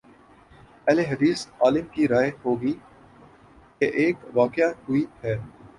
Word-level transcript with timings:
اہل 0.87 0.99
حدیث 1.01 1.39
عالم 1.59 1.85
کی 1.93 2.07
رائے 2.07 2.31
ہو 2.45 2.61
گی 2.61 2.73
کہ 3.79 3.85
ایک 3.95 4.15
واقع 4.35 4.71
ہوئی 4.87 5.05
ہے۔ 5.23 5.35